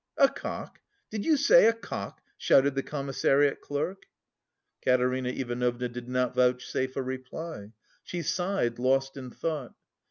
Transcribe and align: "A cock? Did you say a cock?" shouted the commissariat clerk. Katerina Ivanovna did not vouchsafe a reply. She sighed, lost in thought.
"A 0.17 0.27
cock? 0.27 0.79
Did 1.11 1.25
you 1.25 1.37
say 1.37 1.67
a 1.67 1.73
cock?" 1.73 2.23
shouted 2.35 2.73
the 2.73 2.81
commissariat 2.81 3.61
clerk. 3.61 4.07
Katerina 4.83 5.29
Ivanovna 5.29 5.89
did 5.89 6.09
not 6.09 6.33
vouchsafe 6.33 6.95
a 6.95 7.03
reply. 7.03 7.71
She 8.03 8.23
sighed, 8.23 8.79
lost 8.79 9.15
in 9.15 9.29
thought. 9.29 9.75